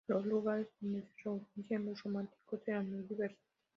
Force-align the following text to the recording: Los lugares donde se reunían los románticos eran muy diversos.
Los 0.07 0.25
lugares 0.25 0.67
donde 0.79 1.03
se 1.03 1.09
reunían 1.23 1.85
los 1.85 2.01
románticos 2.01 2.59
eran 2.67 2.89
muy 2.91 3.03
diversos. 3.03 3.37